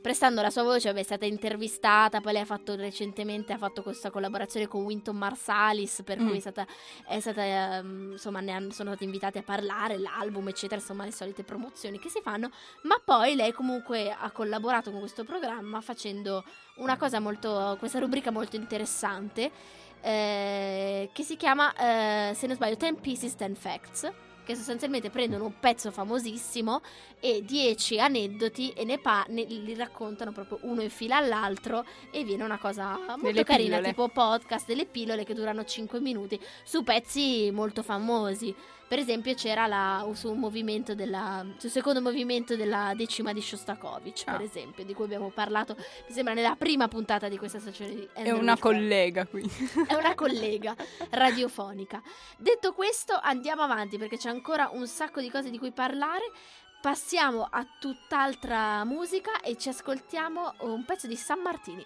[0.02, 4.10] prestando la sua voce, è stata intervistata, poi lei ha fatto recentemente ha fatto questa
[4.12, 6.28] collaborazione con Winton Marsalis, per Mm.
[6.28, 6.68] cui è stata,
[7.08, 11.12] è stata ehm, insomma ne hanno- sono stati invitati a parlare, l'album eccetera, insomma le
[11.12, 12.52] solite promozioni che si fanno,
[12.84, 16.44] ma poi lei comunque ha collaborato con questo programma facendo
[16.76, 19.52] una cosa molto, questa rubrica molto interessante
[20.02, 24.12] eh, che si chiama, eh, se non sbaglio, 10 Pieces, 10 Facts,
[24.50, 26.82] che sostanzialmente prendono un pezzo famosissimo
[27.20, 32.24] e 10 aneddoti e ne, pa- ne- li raccontano proprio uno in fila all'altro e
[32.24, 33.90] viene una cosa molto Delle carina, pillole.
[33.90, 38.56] tipo podcast, delle pillole che durano 5 minuti su pezzi molto famosi.
[38.90, 44.24] Per esempio c'era la, su un movimento della, sul secondo movimento della decima di Shostakovich,
[44.26, 44.32] Ah.
[44.32, 45.76] per esempio, di cui abbiamo parlato,
[46.08, 48.60] mi sembra, nella prima puntata di questa stagione di È Andrew una Whitworth.
[48.60, 49.50] collega qui.
[49.88, 50.76] È una collega
[51.12, 52.02] radiofonica.
[52.38, 56.24] Detto questo, andiamo avanti perché c'è ancora un sacco di cose di cui parlare.
[56.82, 61.86] Passiamo a tutt'altra musica e ci ascoltiamo un pezzo di San Martini.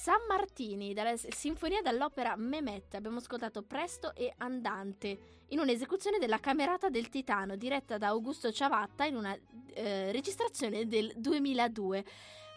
[0.00, 2.94] San Martini, dalla sinfonia dall'opera Mehmet.
[2.94, 9.04] Abbiamo ascoltato Presto e Andante in un'esecuzione della Camerata del Titano diretta da Augusto Ciavatta
[9.04, 9.38] in una
[9.74, 12.02] eh, registrazione del 2002.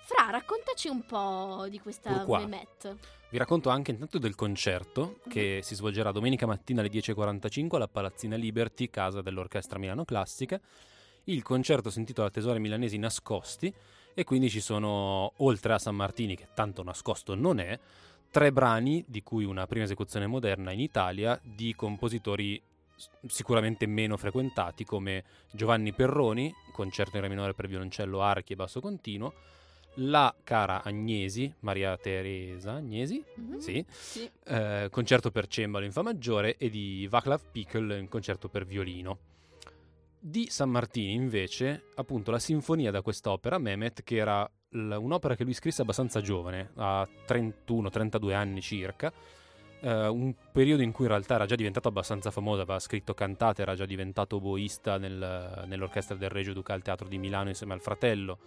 [0.05, 2.23] Fra, raccontaci un po' di questa?
[2.25, 2.95] Mehmet.
[3.29, 8.37] Vi racconto anche intanto del concerto che si svolgerà domenica mattina alle 10.45 alla Palazzina
[8.37, 10.61] Liberty, casa dell'Orchestra Milano Classica.
[11.25, 13.73] Il concerto si intitola Tesori milanesi nascosti
[14.13, 17.77] e quindi ci sono, oltre a San Martini, che tanto nascosto non è,
[18.31, 22.61] tre brani, di cui una prima esecuzione moderna in Italia, di compositori
[23.27, 28.79] sicuramente meno frequentati come Giovanni Perroni, concerto in re minore per violoncello, archi e basso
[28.79, 29.33] continuo,
[29.97, 33.57] la cara Agnesi, Maria Teresa Agnesi, Mhm.
[33.59, 34.29] sì, Sì.
[34.45, 39.17] eh, concerto per cembalo in fa maggiore e di Vaclav Pickel in concerto per violino.
[40.25, 45.43] Di San Martini invece, appunto, la sinfonia da quest'opera, Mehmet, che era l- un'opera che
[45.43, 49.11] lui scrisse abbastanza giovane, a 31-32 anni circa,
[49.81, 53.63] eh, un periodo in cui in realtà era già diventato abbastanza famoso, aveva scritto cantate,
[53.63, 58.37] era già diventato oboista nel- nell'orchestra del Regio Ducal Teatro di Milano insieme al fratello,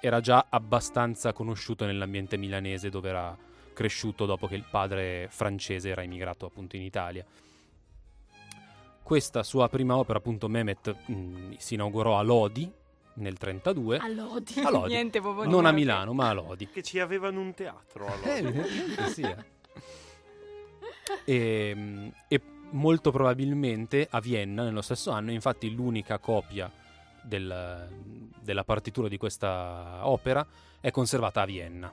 [0.00, 3.38] era già abbastanza conosciuto nell'ambiente milanese dove era
[3.72, 7.24] cresciuto dopo che il padre francese era emigrato appunto in Italia.
[9.06, 12.68] Questa sua prima opera, appunto Mehmet, mh, si inaugurò a Lodi
[13.14, 14.54] nel 32, A Lodi.
[14.60, 14.88] a Lodi.
[14.94, 15.70] Niente proprio non a.
[15.70, 16.68] Milano, ma a Lodi.
[16.68, 18.34] Che ci avevano un teatro allora.
[18.34, 19.36] Eh, evidentemente sì, eh.
[21.24, 22.40] e, mh, e
[22.70, 26.68] molto probabilmente a Vienna nello stesso anno, infatti l'unica copia
[27.22, 27.88] del-
[28.40, 30.44] della partitura di questa opera
[30.80, 31.92] è conservata a Vienna.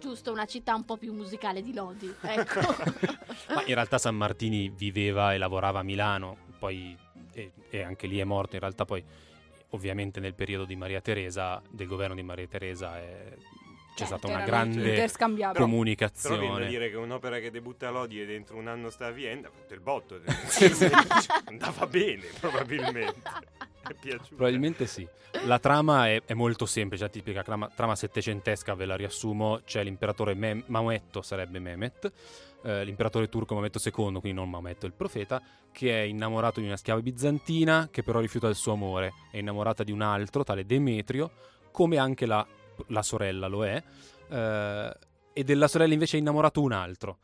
[0.00, 2.12] Giusto, una città un po' più musicale di Lodi.
[2.22, 2.60] Ecco.
[3.54, 6.96] Ma in realtà San Martini viveva e lavorava a Milano, poi
[7.32, 8.54] e, e anche lì è morto.
[8.54, 9.04] In realtà poi
[9.70, 13.36] ovviamente nel periodo di Maria Teresa, del governo di Maria Teresa, è-
[14.04, 15.52] c'è Certo, stata una grande interscambiabili.
[15.52, 16.38] Però comunicazione.
[16.38, 19.10] viene da dire che un'opera che debutta a Lodi e dentro un anno sta a
[19.10, 20.20] Vienna, ha fatto il botto.
[21.46, 23.14] Andava bene, probabilmente.
[23.90, 24.36] È piaciuto.
[24.36, 25.06] Probabilmente sì.
[25.46, 29.62] La trama è, è molto semplice, la tipica trama, trama settecentesca, ve la riassumo.
[29.64, 32.12] C'è l'imperatore Mem- Maometto, sarebbe Mehmet,
[32.62, 35.42] eh, l'imperatore turco Maometto II, quindi non Maometto il profeta,
[35.72, 39.12] che è innamorato di una schiava bizantina che però rifiuta il suo amore.
[39.30, 41.30] È innamorata di un altro, tale Demetrio,
[41.72, 42.46] come anche la,
[42.88, 43.82] la sorella lo è.
[44.32, 44.96] eh,
[45.32, 47.18] e della sorella invece è innamorato un altro.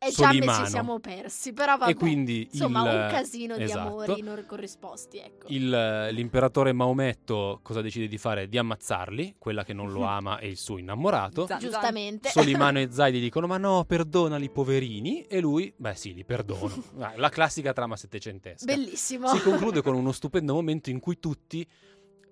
[0.00, 0.64] E già Solimano.
[0.64, 1.90] ci siamo persi, però vabbè.
[1.90, 3.88] E quindi Insomma, il- un casino di esatto.
[3.88, 5.46] amori non corrisposti, ecco.
[5.48, 8.48] Il- l'imperatore Maometto cosa decide di fare?
[8.48, 11.46] Di ammazzarli, quella che non lo ama è il suo innamorato.
[11.46, 12.28] Zan- Giustamente.
[12.28, 15.22] Solimano e Zaidi dicono: Ma no, perdonali, poverini.
[15.22, 16.70] E lui, beh, sì, li perdono.
[17.00, 18.64] Ah, La classica trama settecentesca.
[18.66, 19.28] Bellissimo.
[19.34, 21.66] Si conclude con uno stupendo momento in cui tutti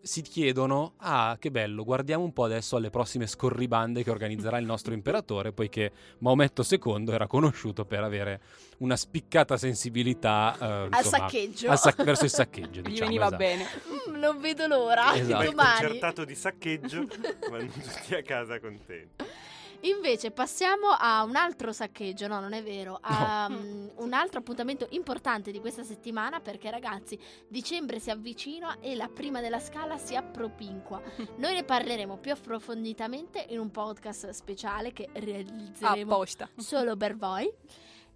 [0.07, 4.65] si chiedono: Ah, che bello, guardiamo un po' adesso alle prossime scorribande che organizzerà il
[4.65, 8.41] nostro imperatore, poiché Maometto II era conosciuto per avere
[8.79, 11.77] una spiccata sensibilità eh, Al insomma, saccheggio.
[11.77, 12.81] sac- verso il saccheggio.
[12.87, 13.37] Gli diciamo, veniva esatto.
[13.37, 13.67] bene.
[14.11, 15.15] Mm, non vedo l'ora.
[15.15, 15.45] Esatto.
[15.45, 15.81] Domani.
[15.81, 17.07] concertato di saccheggio,
[17.51, 19.25] vanno tutti a casa contenti.
[19.81, 24.87] Invece passiamo a un altro saccheggio, no non è vero, a mm, un altro appuntamento
[24.91, 27.19] importante di questa settimana perché ragazzi
[27.49, 31.01] dicembre si avvicina e la prima della scala si appropinqua.
[31.37, 36.49] Noi ne parleremo più approfonditamente in un podcast speciale che realizzeremo Apposta.
[36.57, 37.51] solo per voi.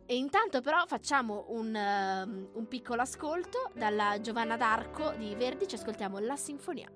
[0.06, 5.76] E intanto però facciamo un, ehm, un piccolo ascolto dalla Giovanna d'Arco di Verdi, ci
[5.76, 6.90] ascoltiamo la sinfonia.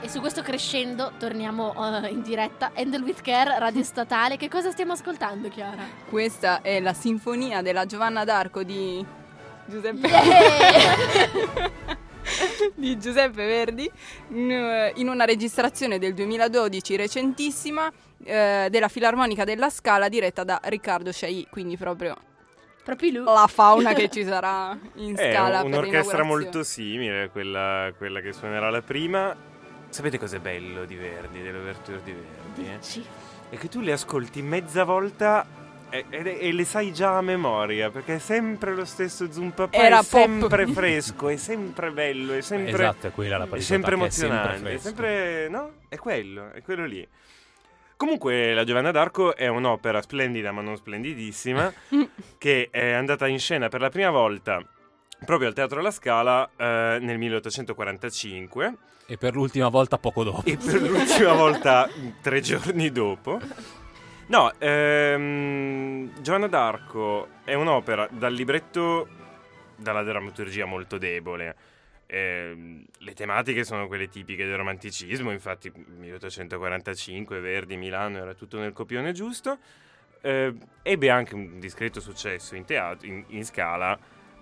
[0.00, 2.70] E su questo crescendo torniamo eh, in diretta.
[2.74, 4.36] Handle with Care, radio statale.
[4.36, 5.82] Che cosa stiamo ascoltando, Chiara?
[6.08, 9.04] Questa è la sinfonia della Giovanna d'Arco di
[9.66, 11.66] Giuseppe, Yeah!
[12.76, 13.90] di Giuseppe Verdi
[14.28, 17.90] in in una registrazione del 2012 recentissima
[18.24, 22.16] eh, della Filarmonica della Scala diretta da Riccardo Sciai, quindi proprio
[22.84, 23.24] Proprio lui.
[23.24, 28.20] la fauna che ci sarà in È scala per un'orchestra molto simile a quella, quella
[28.20, 29.36] che suonerà la prima.
[29.90, 32.70] Sapete cos'è bello di Verdi, dell'ouverture di Verdi?
[32.70, 32.78] eh?
[32.78, 33.04] Dici.
[33.50, 35.46] È che tu le ascolti mezza volta
[35.90, 40.00] e, e- e le sai già a memoria, perché è sempre lo stesso Zumpapà, Era
[40.00, 40.10] è pop.
[40.10, 42.70] sempre fresco, è sempre bello, è sempre...
[42.72, 45.72] Esatto, è quella la È sempre che è sempre emozionante, è sempre, no?
[45.88, 47.06] È quello, è quello lì.
[47.96, 51.72] Comunque, La Giovanna d'Arco è un'opera splendida, ma non splendidissima,
[52.38, 54.62] che è andata in scena per la prima volta
[55.24, 58.74] proprio al Teatro alla Scala eh, nel 1845
[59.06, 60.42] E per l'ultima volta poco dopo.
[60.44, 61.88] e per l'ultima volta
[62.20, 63.40] tre giorni dopo.
[64.26, 69.08] No, ehm, Giovanna d'Arco è un'opera dal libretto,
[69.76, 71.56] dalla drammaturgia molto debole.
[72.06, 78.72] Ehm, le tematiche sono quelle tipiche del romanticismo, infatti 1845, Verdi, Milano era tutto nel
[78.72, 79.58] copione giusto.
[80.20, 80.52] Eh,
[80.82, 83.98] ebbe anche un discreto successo in teatro, in, in scala,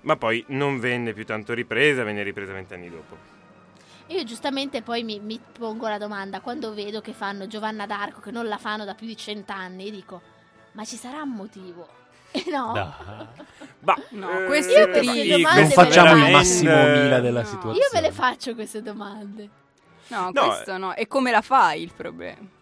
[0.07, 3.17] ma poi non venne più tanto ripresa, venne ripresa vent'anni dopo.
[4.09, 8.31] Io giustamente poi mi, mi pongo la domanda, quando vedo che fanno Giovanna d'Arco, che
[8.31, 10.23] non la fanno da più di cent'anni, dico,
[10.73, 11.89] ma ci sarà un motivo?
[12.31, 12.73] E no.
[12.73, 13.27] Dai.
[13.81, 15.23] Bah, No, eh, questo è ma triste.
[15.23, 17.47] sì, domande Non facciamo il massimo veramente- mila della No.
[17.47, 17.77] situazione.
[17.79, 19.49] Io me le faccio queste domande.
[20.09, 20.95] No, No, questo no.
[20.95, 22.55] E come la fai il problema?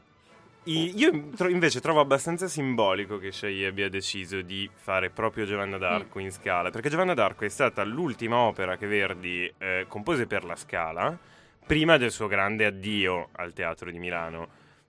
[0.66, 6.18] Io tro- invece trovo abbastanza simbolico che Shai abbia deciso di fare proprio Giovanna d'Arco
[6.20, 10.56] in Scala, perché Giovanna d'Arco è stata l'ultima opera che Verdi eh, compose per la
[10.56, 11.18] Scala,
[11.66, 14.48] prima del suo grande addio al Teatro di Milano,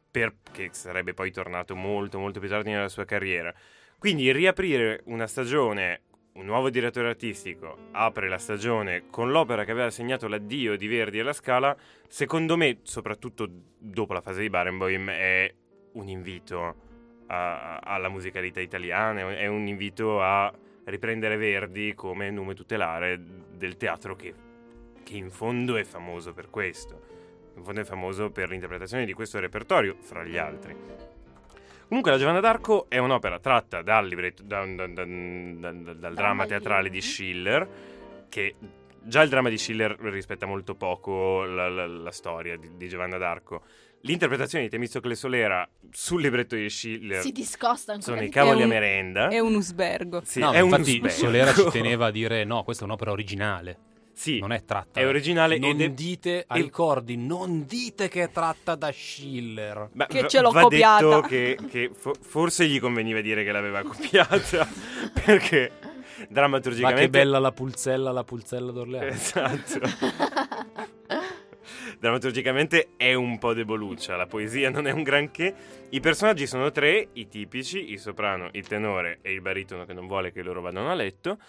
[0.09, 3.53] per- che sarebbe poi tornato molto molto più tardi nella sua carriera.
[3.99, 6.03] Quindi riaprire una stagione,
[6.35, 11.19] un nuovo direttore artistico apre la stagione con l'opera che aveva segnato l'addio di Verdi
[11.19, 11.75] alla Scala,
[12.07, 13.45] secondo me, soprattutto
[13.77, 15.53] dopo la fase di Barenboim, è
[15.95, 16.75] un invito
[17.27, 20.53] a- alla musicalità italiana, è un invito a
[20.85, 23.19] riprendere Verdi come nome tutelare
[23.57, 24.33] del teatro che,
[25.03, 27.13] che in fondo è famoso per questo.
[27.55, 30.75] In fondo è famoso per l'interpretazione di questo repertorio, fra gli altri.
[31.87, 36.13] Comunque La Giovanna d'Arco è un'opera tratta dal, libretto, da- da- da- da- da- dal
[36.13, 37.67] dramma teatrale di Schiller,
[38.27, 38.55] che
[39.01, 43.17] già il dramma di Schiller rispetta molto poco la, la- la storia di, di Giovanna
[43.17, 43.61] d'Arco.
[44.05, 48.61] L'interpretazione di Temistocle Solera sul libretto di Schiller Si discosta ancora sono i cavoli È
[48.61, 49.27] a un- merenda.
[49.29, 50.21] È un usbergo.
[50.23, 51.09] Sì, no, è un infatti usbergo.
[51.17, 53.77] Solera ci teneva a dire no, questa è un'opera originale,
[54.13, 54.99] Sì, non è tratta.
[54.99, 59.89] è originale Non ed è- dite ai ricordi, non dite che è tratta da Schiller.
[59.91, 61.03] Beh, Che ce l'ho va copiata.
[61.03, 64.67] detto che, che fo- forse gli conveniva dire che l'aveva copiata
[65.25, 65.71] perché
[66.19, 69.07] Ma drammaturgicamente che bella la pulzella, la pulzella d'Orleano.
[69.07, 69.79] Esatto.
[72.05, 75.55] Drammaturgicamente è un po' deboluccia, la poesia non è un granché.
[75.89, 80.05] I personaggi sono tre, i tipici, il soprano, il tenore e il baritono che non
[80.05, 81.39] vuole che loro vadano a letto.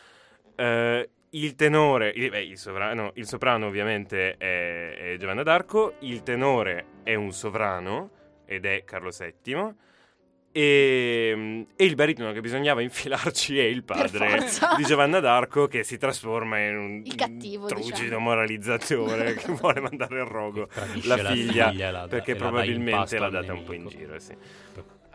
[0.54, 6.22] Eh, il tenore, il, beh, il sovrano- il soprano ovviamente è, è Giovanna d'Arco, il
[6.22, 8.11] tenore è un sovrano
[8.46, 9.74] ed è Carlo VII
[10.57, 14.38] E, e il baritono che bisognava infilarci è il padre
[14.78, 18.20] di Giovanna d'Arco che si trasforma in un Il cattivo, trucido diciamo.
[18.20, 20.66] moralizzatore che vuole mandare al rogo
[21.02, 24.18] la figlia, la perché e la dà in probabilmente l'ha data un po' in giro,
[24.18, 24.34] sì.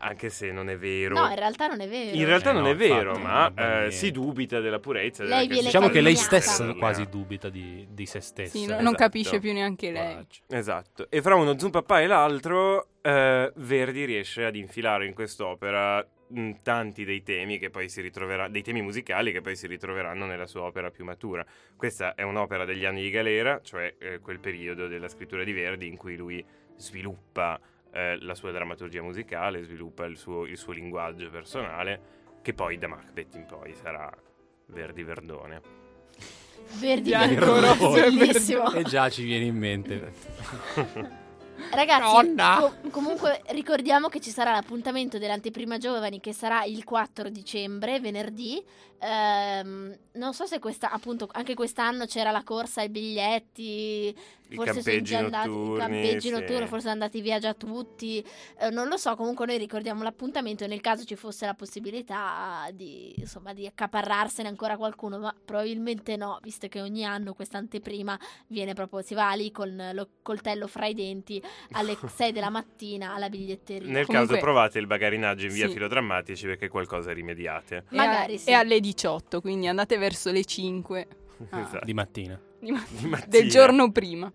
[0.04, 1.16] Anche se non è vero.
[1.16, 2.16] No, in realtà non è vero.
[2.18, 5.24] In realtà Eh non no, è vero, infatti, ma eh, si dubita della purezza.
[5.24, 8.52] Lei della Diciamo che lei stessa Della- quasi dubita di, di se stessa.
[8.52, 8.84] Sì, no- Esatto.
[8.84, 10.26] non capisce più neanche lei.
[10.48, 11.06] Esatto.
[11.10, 17.06] E fra uno Zumpapà e l'altro, eh, Verdi riesce ad infilare in quest'opera mh, tanti
[17.06, 20.62] dei temi che poi si ritroverà, dei temi musicali che poi si ritroveranno nella sua
[20.64, 21.46] opera più matura.
[21.76, 25.88] Questa è un'opera degli anni di galera, cioè eh, quel periodo della scrittura di Verdi
[25.88, 26.44] in cui lui
[26.78, 27.60] sviluppa
[27.92, 32.88] eh, la sua drammaturgia musicale, sviluppa il suo, il suo linguaggio personale, che poi da
[32.88, 34.12] Macbeth in poi sarà
[34.68, 35.62] Verdi Verdone.
[36.80, 38.72] Verdi Verdone, e bellissimo.
[38.72, 40.14] E già ci viene in mente.
[41.70, 42.58] Ragazzi, Nonna!
[42.60, 48.62] co- comunque ricordiamo che ci sarà l'appuntamento dell'anteprima giovani che sarà il 4 dicembre, venerdì.
[49.00, 54.16] Ehm, non so se questa, appunto, anche quest'anno c'era la corsa ai biglietti,
[54.52, 56.30] I forse sono già andati i notturni, campeggi sì.
[56.30, 58.26] notturni, forse sono andati via già tutti.
[58.60, 62.68] Eh, non lo so, comunque noi ricordiamo l'appuntamento e nel caso ci fosse la possibilità
[62.74, 68.20] di, insomma, di accaparrarsene ancora qualcuno, ma probabilmente no, visto che ogni anno questa anteprima
[68.48, 71.42] viene proprio, si va lì con lo coltello fra i denti
[71.72, 73.90] alle 6 della mattina alla biglietteria.
[73.92, 75.74] Nel Comunque- caso provate il bagarinaggio in via Sì.
[75.74, 77.86] filodrammatici perché qualcosa rimediate.
[77.90, 78.50] E Magari a- sì.
[78.50, 81.08] E alle 18, quindi andate verso le 5
[81.50, 81.60] Ah.
[81.62, 81.86] Esatto.
[81.86, 82.40] Di mattina.
[82.60, 83.26] di ma- Di mattina.
[83.28, 84.32] del giorno prima.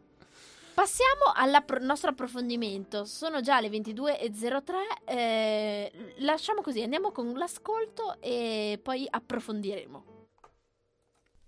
[0.76, 3.06] Passiamo al nostro approfondimento.
[3.06, 4.74] Sono già le 22.03.
[5.06, 10.15] eh, lasciamo così, andiamo con l'ascolto e poi approfondiremo.